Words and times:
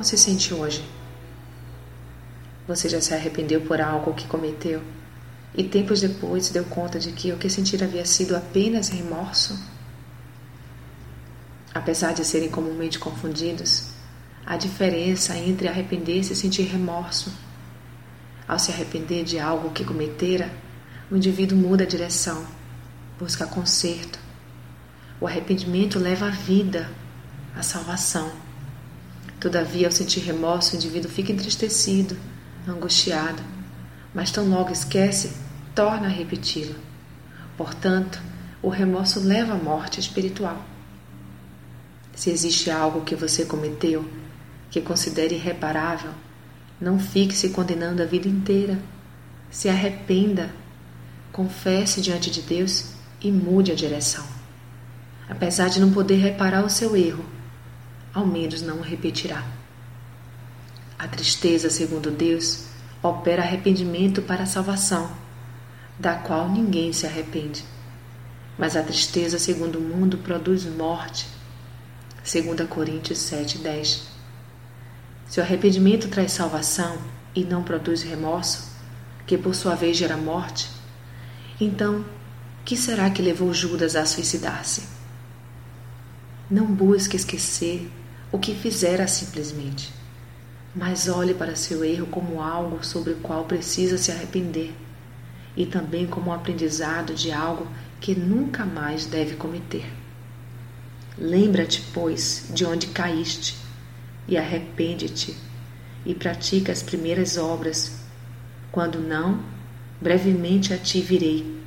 Como 0.00 0.08
se 0.08 0.16
sente 0.16 0.54
hoje? 0.54 0.82
Você 2.66 2.88
já 2.88 3.02
se 3.02 3.12
arrependeu 3.12 3.60
por 3.60 3.82
algo 3.82 4.14
que 4.14 4.26
cometeu 4.26 4.82
e 5.54 5.62
tempos 5.62 6.00
depois 6.00 6.46
se 6.46 6.54
deu 6.54 6.64
conta 6.64 6.98
de 6.98 7.12
que 7.12 7.30
o 7.32 7.36
que 7.36 7.50
sentir 7.50 7.84
havia 7.84 8.06
sido 8.06 8.34
apenas 8.34 8.88
remorso? 8.88 9.62
Apesar 11.74 12.14
de 12.14 12.24
serem 12.24 12.48
comumente 12.48 12.98
confundidos, 12.98 13.88
a 14.46 14.56
diferença 14.56 15.36
entre 15.36 15.68
arrepender-se 15.68 16.32
e 16.32 16.36
sentir 16.36 16.62
remorso. 16.62 17.30
Ao 18.48 18.58
se 18.58 18.72
arrepender 18.72 19.22
de 19.22 19.38
algo 19.38 19.68
que 19.70 19.84
cometera, 19.84 20.50
o 21.10 21.16
indivíduo 21.16 21.58
muda 21.58 21.84
a 21.84 21.86
direção, 21.86 22.46
busca 23.18 23.46
conserto. 23.46 24.18
O 25.20 25.26
arrependimento 25.26 25.98
leva 25.98 26.28
à 26.28 26.30
vida, 26.30 26.90
à 27.54 27.62
salvação. 27.62 28.48
Todavia, 29.40 29.86
ao 29.86 29.92
sentir 29.92 30.20
remorso, 30.20 30.74
o 30.74 30.76
indivíduo 30.76 31.10
fica 31.10 31.32
entristecido, 31.32 32.14
angustiado, 32.68 33.42
mas 34.14 34.30
tão 34.30 34.46
logo 34.50 34.70
esquece, 34.70 35.32
torna 35.74 36.06
a 36.06 36.10
repeti-lo. 36.10 36.76
Portanto, 37.56 38.20
o 38.62 38.68
remorso 38.68 39.18
leva 39.20 39.54
à 39.54 39.56
morte 39.56 39.98
espiritual. 39.98 40.62
Se 42.14 42.30
existe 42.30 42.70
algo 42.70 43.00
que 43.00 43.14
você 43.14 43.46
cometeu 43.46 44.06
que 44.70 44.80
considere 44.82 45.36
irreparável, 45.36 46.10
não 46.78 46.98
fique 46.98 47.34
se 47.34 47.48
condenando 47.48 48.02
a 48.02 48.06
vida 48.06 48.28
inteira. 48.28 48.78
Se 49.50 49.68
arrependa, 49.68 50.50
confesse 51.32 52.02
diante 52.02 52.30
de 52.30 52.42
Deus 52.42 52.92
e 53.20 53.32
mude 53.32 53.72
a 53.72 53.74
direção. 53.74 54.24
Apesar 55.28 55.68
de 55.68 55.80
não 55.80 55.90
poder 55.92 56.16
reparar 56.16 56.64
o 56.64 56.70
seu 56.70 56.94
erro, 56.94 57.24
ao 58.12 58.26
menos 58.26 58.62
não 58.62 58.78
o 58.78 58.82
repetirá. 58.82 59.44
A 60.98 61.08
tristeza, 61.08 61.70
segundo 61.70 62.10
Deus, 62.10 62.66
opera 63.02 63.42
arrependimento 63.42 64.20
para 64.20 64.42
a 64.42 64.46
salvação, 64.46 65.10
da 65.98 66.14
qual 66.14 66.48
ninguém 66.48 66.92
se 66.92 67.06
arrepende. 67.06 67.64
Mas 68.58 68.76
a 68.76 68.82
tristeza, 68.82 69.38
segundo 69.38 69.78
o 69.78 69.80
mundo, 69.80 70.18
produz 70.18 70.66
morte. 70.66 71.26
2 72.22 72.68
Coríntios 72.68 73.18
7:10. 73.18 74.02
Se 75.26 75.40
o 75.40 75.42
arrependimento 75.42 76.08
traz 76.08 76.32
salvação 76.32 76.98
e 77.34 77.44
não 77.44 77.62
produz 77.62 78.02
remorso, 78.02 78.68
que 79.26 79.38
por 79.38 79.54
sua 79.54 79.74
vez 79.74 79.96
gera 79.96 80.16
morte, 80.16 80.68
então 81.60 82.04
que 82.64 82.76
será 82.76 83.08
que 83.10 83.22
levou 83.22 83.54
Judas 83.54 83.96
a 83.96 84.04
suicidar-se? 84.04 84.82
Não 86.50 86.66
busque 86.66 87.16
esquecer 87.16 87.90
o 88.32 88.38
que 88.38 88.54
fizera 88.54 89.06
simplesmente 89.08 90.00
mas 90.74 91.08
olhe 91.08 91.34
para 91.34 91.56
seu 91.56 91.84
erro 91.84 92.06
como 92.06 92.40
algo 92.40 92.84
sobre 92.84 93.12
o 93.12 93.16
qual 93.16 93.44
precisa 93.44 93.98
se 93.98 94.12
arrepender 94.12 94.72
e 95.56 95.66
também 95.66 96.06
como 96.06 96.30
um 96.30 96.32
aprendizado 96.32 97.12
de 97.12 97.32
algo 97.32 97.66
que 98.00 98.14
nunca 98.14 98.64
mais 98.64 99.04
deve 99.04 99.34
cometer. 99.34 99.84
Lembra-te, 101.18 101.82
pois, 101.92 102.46
de 102.54 102.64
onde 102.64 102.86
caíste 102.88 103.56
e 104.28 104.38
arrepende-te 104.38 105.36
e 106.06 106.14
pratica 106.14 106.72
as 106.72 106.82
primeiras 106.82 107.36
obras. 107.36 108.00
Quando 108.70 109.00
não, 109.00 109.42
brevemente 110.00 110.72
a 110.72 110.78
ti 110.78 111.00
virei 111.00 111.60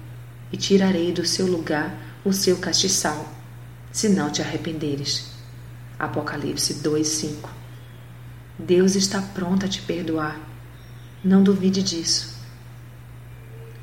e 0.51 0.55
tirarei 0.55 1.11
do 1.11 1.25
seu 1.25 1.45
lugar 1.45 1.93
o 2.23 2.31
seu 2.31 2.57
castiçal, 2.57 3.31
se 3.91 4.07
não 4.07 4.31
te 4.31 4.41
arrependeres. 4.41 5.32
Apocalipse 6.05 6.75
2:5 6.75 7.49
Deus 8.57 8.95
está 8.95 9.21
pronto 9.21 9.65
a 9.65 9.69
te 9.69 9.81
perdoar. 9.81 10.39
Não 11.23 11.41
duvide 11.41 11.81
disso. 11.81 12.35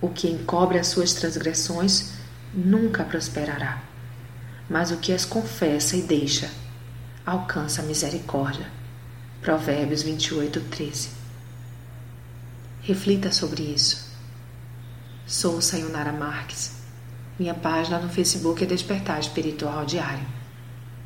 O 0.00 0.08
que 0.08 0.28
encobre 0.28 0.78
as 0.78 0.86
suas 0.86 1.12
transgressões 1.12 2.12
nunca 2.54 3.04
prosperará, 3.04 3.82
mas 4.68 4.90
o 4.90 4.98
que 4.98 5.12
as 5.12 5.24
confessa 5.24 5.96
e 5.96 6.02
deixa 6.02 6.50
alcança 7.26 7.82
a 7.82 7.84
misericórdia. 7.84 8.66
Provérbios 9.40 10.02
28, 10.02 10.60
13. 10.60 11.10
Reflita 12.82 13.30
sobre 13.30 13.62
isso. 13.62 14.10
Sou 15.26 15.60
Sayonara 15.60 16.12
Marques. 16.12 16.72
Minha 17.38 17.54
página 17.54 17.98
no 17.98 18.08
Facebook 18.08 18.62
é 18.62 18.66
Despertar 18.66 19.20
Espiritual 19.20 19.84
Diário. 19.84 20.39